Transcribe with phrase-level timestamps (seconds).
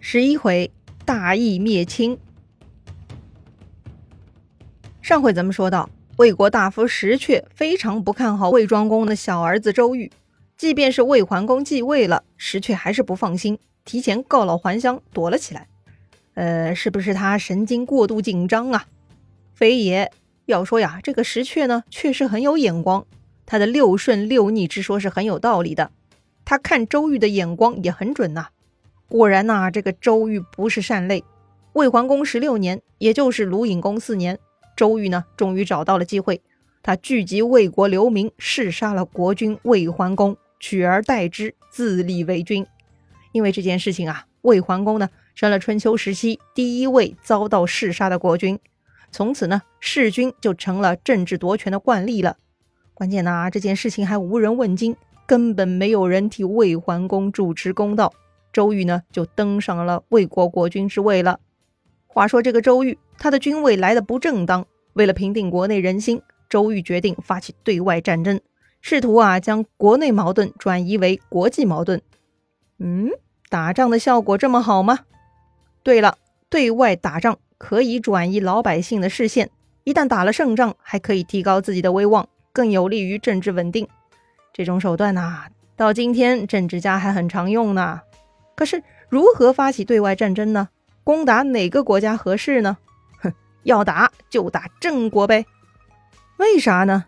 [0.00, 0.70] 十一回
[1.04, 2.18] 大义灭亲。
[5.02, 10.10] 上回咱们说到，魏国大夫石阙非常不看好魏庄公的小儿子周瑜，
[10.56, 15.66] 即便是魏桓公继位了，石阙还是不放心，提前告老还乡，躲了起来。
[16.34, 18.86] 呃，是不是他神经过度紧张啊？
[19.54, 20.10] 非也。
[20.46, 23.04] 要说呀，这个石阙呢，确实很有眼光，
[23.44, 25.90] 他的六顺六逆之说是很有道理的。
[26.44, 28.48] 他看周瑜的眼光也很准呐。
[29.08, 31.24] 果然呐，这个周瑜不是善类。
[31.72, 34.38] 魏桓公十六年，也就是鲁隐公四年，
[34.76, 36.42] 周瑜呢终于找到了机会，
[36.82, 42.66] 他聚集魏国流民，弑杀了国君魏桓公，取而代之，自立为君。
[43.32, 48.58] 因为这件事情啊，魏桓公呢成了春秋时期第一位遭到弑杀的国君，
[49.10, 52.36] 从此呢，弑君就成了政治夺权的惯例了。
[52.92, 54.94] 关键呢，这件事情还无人问津，
[55.26, 58.12] 根本没有人替魏桓公主持公道。
[58.58, 61.38] 周瑜呢，就登上了魏国国君之位了。
[62.08, 64.66] 话说这个周瑜，他的君位来的不正当。
[64.94, 68.40] 为了平定国内人心，周瑜决定发起对外战争，
[68.80, 72.02] 试图啊将国内矛盾转移为国际矛盾。
[72.80, 73.10] 嗯，
[73.48, 74.98] 打仗的效果这么好吗？
[75.84, 76.18] 对了，
[76.50, 79.50] 对外打仗可以转移老百姓的视线，
[79.84, 83.86] 一旦打了胜仗，还可以提高自己的威望，更有利于政治稳定。
[84.52, 85.44] 这种手段呐，
[85.76, 88.00] 到今天政治家还很常用呢。
[88.58, 90.68] 可是如何发起对外战争呢？
[91.04, 92.76] 攻打哪个国家合适呢？
[93.20, 95.46] 哼，要打就打郑国呗。
[96.38, 97.04] 为啥呢？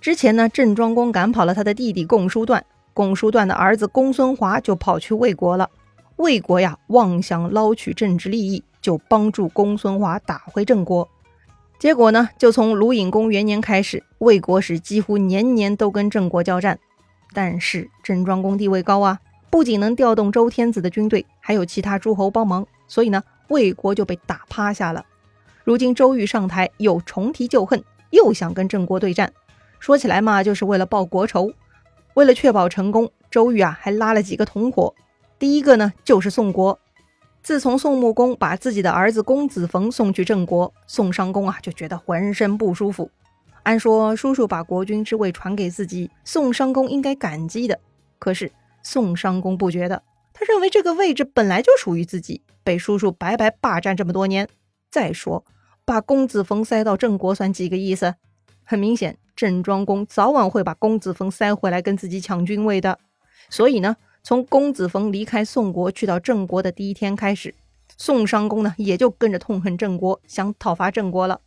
[0.00, 5.68] 之前呢，郑庄公赶跑了他的弟弟公叔段，公叔段的儿子公孙华就跑去魏国了。
[6.14, 11.08] 魏国呀，妄想捞取政治利益，就帮助公孙华打回郑国。
[11.80, 16.78] 结果呢，就从鲁隐公元年开始，魏国是几乎年年都跟郑国交战。
[17.32, 19.18] 但是郑庄公地位高啊。
[19.54, 25.06] 不仅能调动周天子的军队，还有其他诸侯帮忙，所以呢，魏国就被打趴下了。
[25.62, 29.32] 如今周瑜上台，又重提旧恨，又想跟郑国对战。
[29.78, 31.52] 说起来嘛，就是为了报国仇。
[32.14, 34.92] 为了确保成功，周瑜啊还拉了几个同伙。
[35.38, 36.76] 第一个呢，就是宋国。
[37.40, 43.08] 自从宋穆公把自己的儿子公子冯送去郑国，宋襄公啊就觉得浑身不舒服。
[43.62, 47.78] 按说叔叔把国君之位传给自己，宋襄公应该感激的。
[48.18, 48.50] 可是。
[48.84, 50.00] 宋襄公不觉得，
[50.32, 54.48] 他认为这个位置本来就属于自己，被叔叔白白霸占这么多年。
[54.90, 55.44] 再说，
[55.84, 58.14] 把公子冯塞到郑国算几个意思？
[58.62, 62.98] 很明显，郑庄公早晚会把公子冯塞回来跟自己抢君位的。
[63.50, 67.54] 所以呢，从公子冯离开宋国去到郑国的第一天开始，
[67.96, 71.40] 宋襄公呢也就跟着痛恨郑国，想讨伐郑国了。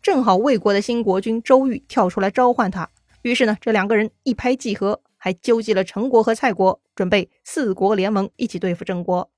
[0.00, 2.88] 正好魏国的新国君周瑜跳出来召唤他，
[3.22, 5.00] 于是呢，这两个人一拍即合。
[5.24, 9.30] 还纠集了陈国和蔡国，准备四国联盟一起对付郑国。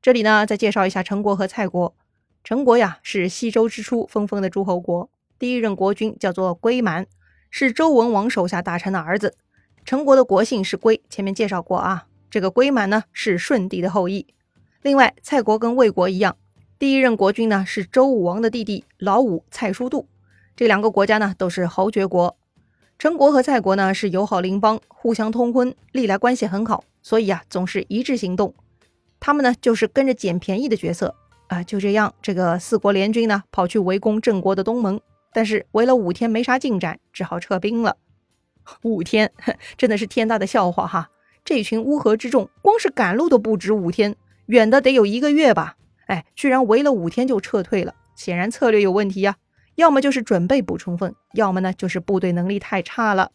[0.00, 1.94] 这里呢，再介绍一下陈国和蔡国。
[2.42, 7.06] 陈国呀，是西周之初分封的诸侯国，第一任国君叫做归满，
[7.50, 9.36] 是周文王手下大臣的儿子。
[9.84, 12.06] 陈国的国姓是归，前面介绍过啊。
[12.30, 14.28] 这个归满呢，是舜帝的后裔。
[14.80, 16.38] 另外，蔡国跟魏国一样，
[16.78, 20.08] 第一任国君呢是周武王的弟弟老五蔡叔度。
[20.56, 22.37] 这两个国家呢，都是侯爵国。
[22.98, 28.52] 陈国和蔡国呢是友好邻邦，互相通婚，历来关系很好，所以啊总是一致行动。
[29.20, 31.14] 他们呢就是跟着捡便宜的角色
[31.46, 31.62] 啊。
[31.62, 35.00] 就这样，这个四国联军呢跑去围攻郑国的东门，
[35.32, 37.96] 但是围了五天没啥进展，只好撤兵了。
[38.82, 39.30] 五天
[39.76, 41.08] 真的是天大的笑话哈！
[41.44, 44.16] 这群乌合之众，光是赶路都不止五天，
[44.46, 45.76] 远的得有一个月吧？
[46.08, 49.36] 哎，居然围了五天就撤退了，显然策略有问题呀。
[49.78, 53.30] 要么就是准备不充分，要么呢就是部队能力太差了，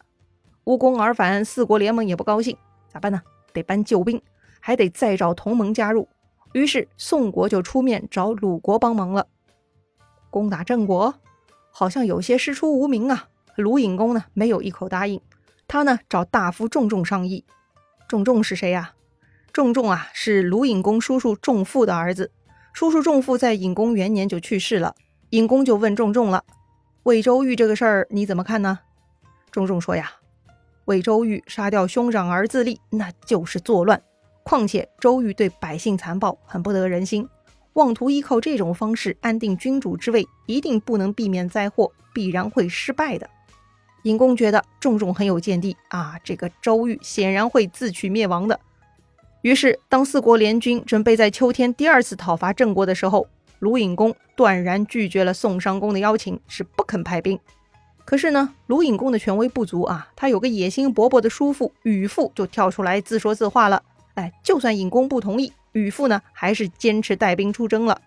[0.64, 1.42] 无功而返。
[1.42, 2.54] 四国联盟也不高兴，
[2.86, 3.22] 咋办呢？
[3.54, 4.20] 得搬救兵，
[4.60, 6.06] 还得再找同盟加入。
[6.52, 9.26] 于是宋国就出面找鲁国帮忙了。
[10.28, 11.14] 攻打郑国，
[11.70, 13.30] 好像有些师出无名啊。
[13.56, 15.18] 鲁隐公呢没有一口答应，
[15.66, 17.46] 他呢找大夫仲仲商议。
[18.06, 18.92] 仲仲是谁呀？
[19.50, 22.30] 仲仲啊是鲁隐公叔叔仲父的儿子，
[22.74, 24.94] 叔叔仲父在隐公元年就去世了。
[25.34, 26.44] 尹公就问仲仲了
[27.02, 28.78] ：“魏周瑜这个事儿你怎么看呢？”
[29.50, 30.12] 仲仲说：“呀，
[30.84, 34.00] 魏周瑜杀掉兄长而自立，那就是作乱。
[34.44, 37.28] 况且周瑜对百姓残暴，很不得人心。
[37.72, 43.28] 妄图依靠这种方式安定君主之位，一定不能避免灾祸，必然会失败的。”
[44.04, 48.60] 尹公觉得仲仲很有见地啊，这个周瑜显然会自取灭亡的。
[49.42, 53.26] 于是，当四国联军准备在秋天第二次讨伐郑国的时候，
[53.64, 57.40] 鲁隐公断然拒绝了宋襄公的邀请，是不肯派兵。
[58.04, 63.82] 可是呢，鲁隐公的权威不足啊，他有个野心勃勃的叔父宇父就跳出来自说自话了。
[64.16, 67.98] 哎，就算尹公不同意，宇父呢还是坚持带兵出征了。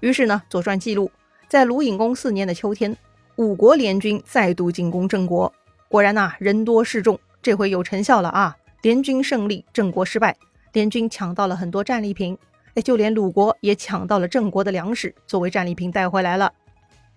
[0.00, 1.10] 于是呢，《左传》记录，
[1.48, 2.94] 在鲁隐公四年的秋天，
[3.36, 5.50] 五国联军再度进攻郑国。
[5.88, 8.54] 果然呐，人多势众，这回有成效了啊！
[8.82, 10.36] 联军胜利，郑国失败。
[10.74, 12.36] 联军抢到了很多战利品，
[12.80, 16.52] 就连鲁国也抢到了郑国的粮食作为战利品带回来了。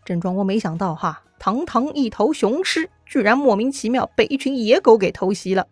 [0.03, 5.67] 郑庄公没想到哈，堂堂一头雄狮，居然莫名其妙被一群野狗给偷袭了。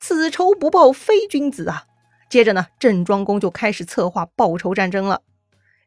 [0.00, 1.84] 此仇不报非君子啊！
[2.28, 5.22] 接着呢，郑庄公就开始策划报仇战争了。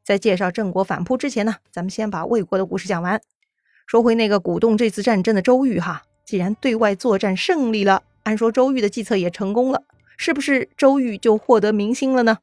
[0.04, 3.22] 在介绍郑国反扑之前呢，咱们先把魏国的故事讲完。
[3.86, 9.84] 说回那个鼓动这次战争的周瑜哈，既然对外作战胜利了，按说周瑜的计策也成功了，
[10.18, 12.40] 是不是周瑜就获得民心了呢？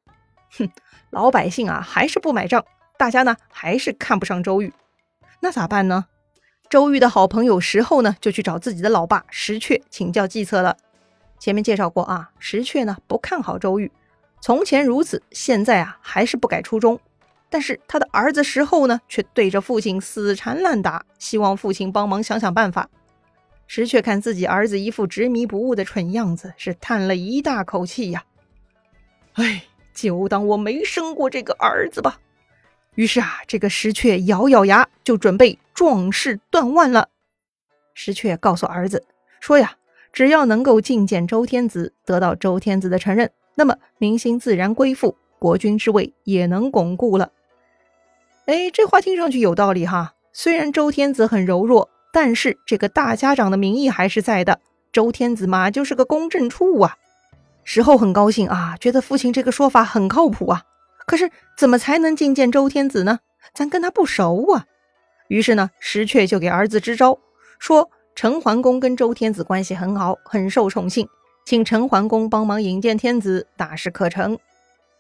[0.56, 0.71] 哼，
[1.11, 2.65] 老百姓啊还是不买账，
[2.97, 4.73] 大家呢还是看不上周瑜。
[5.41, 6.06] 那咋办呢？
[6.71, 10.77] 周瑜的好朋友石厚呢，就去找自己的老爸石阙请教计策了。
[11.39, 13.91] 前面介绍过啊，石阙呢不看好周瑜，
[14.41, 17.00] 从前如此，现在啊还是不改初衷。
[17.49, 22.91] 但是他的儿子石厚呢，却对着父亲死缠烂打，希望父亲帮忙想想办法。
[23.67, 28.25] 石阙看自己儿子一副执迷不悟的蠢样子，是叹了一大口气呀。
[29.35, 29.65] 哎，
[29.99, 32.21] 就当我没生过这个儿子吧。
[32.95, 37.09] 于是啊，这个石阙咬咬牙，就准备壮士断腕了。
[37.95, 39.05] 石阙告诉儿子
[39.41, 39.77] 说呀，
[40.12, 47.31] 只要能够觐见周天子，得到周天子的承认，那么民心自然归附，国君之位也能巩固了。
[48.47, 50.15] 哎，这话听上去有道理哈。
[50.33, 54.61] 虽然周天子很柔弱，但是这个大家长的名义还是在的。
[54.93, 56.97] 周天子嘛，就是个公正处啊。
[57.70, 60.62] 石厚很高兴啊，觉得父亲这个说法很靠谱啊。
[61.06, 63.19] 可是怎么才能觐见周天子呢？
[63.53, 64.65] 咱跟他不熟啊。
[65.29, 67.19] 于是呢，石阙就给儿子支招，
[67.59, 71.06] 说陈桓公跟周天子关系很好，很受宠幸，
[71.44, 74.38] 请陈桓公帮忙引荐天子，大事可成。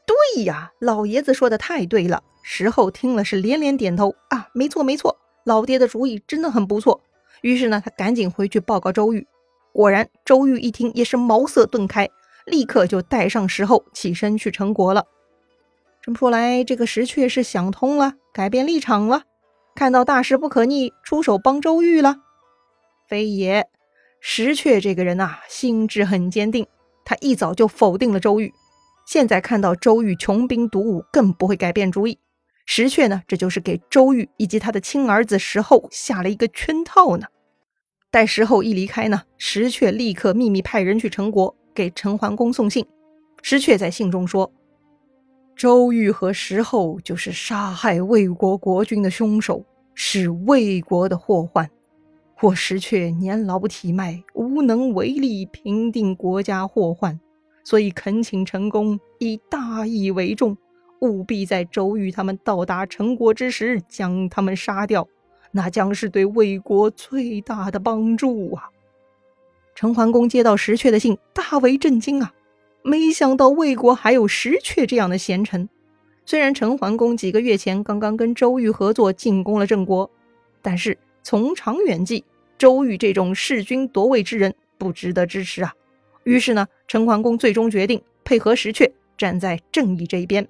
[0.04, 2.22] 对呀，老爷子说的太对了。
[2.42, 7.00] 石厚听了是连连点头啊，没错没错，老爹的主意真的很不错。
[7.40, 9.26] 于是呢，他赶紧回去报告周瑜。
[9.72, 12.10] 果然，周瑜一听也是茅塞顿开，
[12.50, 15.04] 立刻就带上石厚起身去陈国了。
[16.00, 19.22] 这么说来，这个石阙是想通了，改变立场了，
[19.74, 22.16] 看到大势不可逆，出手帮周瑜了？
[23.06, 23.68] 非也，
[24.20, 26.66] 石阙这个人呐，心智很坚定，
[27.04, 28.52] 他一早就否定了周瑜，
[29.06, 32.18] 现在看到周瑜穷兵黩武，更不会改变主意。
[32.64, 37.26] 石阙呢，这就是给周瑜以及他的亲儿子石厚下了一个圈套呢。
[38.10, 42.84] 待石厚一离开呢，石阙立刻秘密派人去陈国给陈桓公送信。
[43.40, 44.50] 石阙在信中说
[45.54, 49.64] ：“周瑜和石厚就是杀害魏国国君的凶手，
[49.94, 51.70] 是魏国的祸患。
[52.40, 57.20] 我石阙年老体迈，无能为力平定国家祸患，
[57.62, 60.56] 所以恳请陈公以大义为重。”
[61.00, 65.06] 务必在周瑜他们到达陈国之时将他们杀掉，
[65.52, 68.68] 那将是对魏国最大的帮助啊！
[69.78, 72.34] 陈桓公接到石阙的信，大为震惊啊！
[72.82, 75.68] 没想到魏国还有石阙这样的贤臣。
[76.26, 80.10] 虽然陈桓公几个月前刚刚跟周瑜合作进攻了郑国，
[80.62, 82.24] 但是从长远计，
[82.58, 85.72] 周瑜这种弑君夺位之人不值得支持啊！
[86.24, 90.48] 于是呢，陈桓公最终决定配合石阙，站在正义这一边。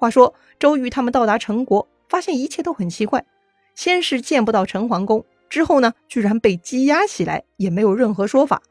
[0.00, 3.24] 话说周瑜他们到达陈国，发现一切都很奇怪。
[3.76, 8.62] 先是见不到陈桓公，之后呢，居然被羁押起来，也没有任何说法。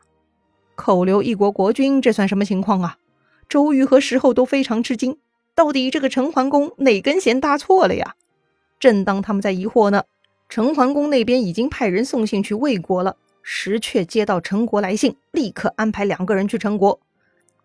[0.75, 2.97] 扣留一国国君，这算什么情况啊？
[3.49, 5.17] 周瑜和石厚都非常吃惊，
[5.55, 8.15] 到底这个陈桓公哪根弦搭错了呀？
[8.79, 10.03] 正当他们在疑惑呢，
[10.49, 13.15] 陈桓公那边已经派人送信去魏国了。
[13.41, 16.99] 石阙接到陈国来信，立刻安排两个人去陈国，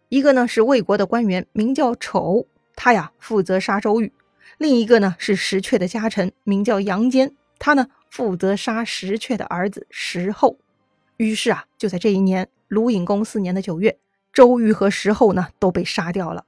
[0.09, 2.47] 一个呢是魏国的官员，名叫丑。
[2.77, 4.13] 他呀负责杀周瑜，
[4.59, 10.59] 另一个呢是石阙的家臣，名叫杨坚，他呢负责杀石阙的儿子石厚。
[11.17, 13.97] 于是啊，就在这一年，鲁隐公四年的九月，
[14.33, 16.45] 周瑜和石厚呢都被杀掉了。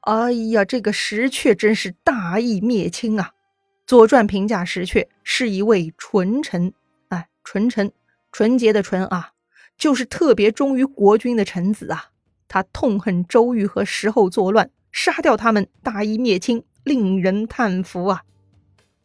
[0.00, 3.30] 哎呀，这个石阙真是大义灭亲啊！
[3.86, 6.74] 《左传》评价石阙是一位纯臣，
[7.08, 7.90] 哎，纯臣，
[8.30, 9.32] 纯洁的纯啊，
[9.78, 12.10] 就是特别忠于国君的臣子啊。
[12.48, 14.70] 他痛恨周瑜和石厚作乱。
[14.92, 18.24] 杀掉他们，大义灭亲，令人叹服啊！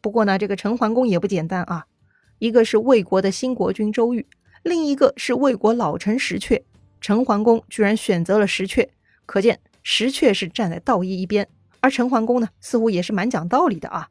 [0.04, 1.86] 不过呢，这个陈桓公也不简单啊。
[2.38, 4.26] 一个是魏国的新国君周瑜，
[4.62, 6.60] 另一个是魏国老臣石阙。
[7.00, 8.86] 陈桓公居然选择了石阙，
[9.24, 11.48] 可见石阙是站在道义一边，
[11.80, 14.10] 而陈桓公呢，似乎也是蛮讲道理的啊。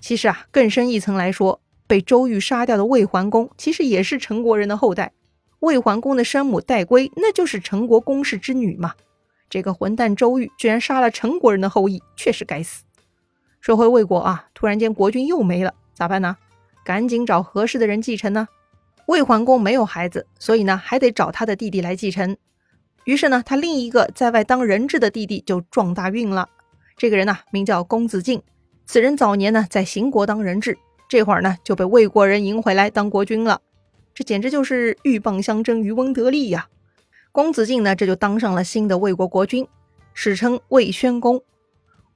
[0.00, 5.12] 其实啊，更深一层来说，被周瑜杀掉的魏桓公，其实也是陈国人的后代。
[5.60, 8.94] 魏桓公的生母戴归，那就是陈国公室之女嘛。
[9.50, 12.84] 这个混蛋周瑜居然杀了陈国人的后裔，确实该死。
[13.60, 16.36] 说回魏国啊，突然间国君又没了，咋办呢？
[16.84, 18.48] 赶紧找合适的人继承呢。
[19.06, 22.36] 魏桓公没有孩子，所以呢还得找他的弟弟来继承。
[23.04, 26.48] 于是呢，他另一个在外当人质的弟弟就撞大运了。
[26.96, 28.42] 这个人呢名叫公子敬，
[28.86, 33.60] 此人早年呢在邢国当人质，这会儿呢就被魏国人迎回来当国君了。
[34.14, 36.68] 这简直就是鹬蚌相争，渔翁得利呀！
[37.32, 39.66] 公子敬呢这就当上了新的魏国国君，
[40.12, 41.42] 史称魏宣公。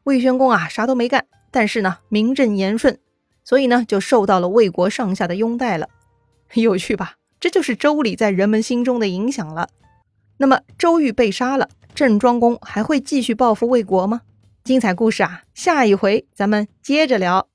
[0.05, 2.99] 魏宣公啊啥都没干，但是呢名正言顺，
[3.45, 5.89] 所以呢就受到了魏国上下的拥戴了。
[6.55, 7.15] 有趣吧？
[7.41, 9.69] 这就是周礼在人们心中的影响了。
[10.39, 14.23] 那么周瑜被杀了，郑庄公还会继续报复魏国吗？
[14.65, 17.52] 精彩故事啊，下一回咱们接着聊。